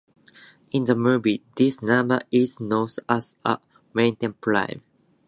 [0.71, 3.59] In the movie, this number is known as a
[3.93, 4.81] "martian prime".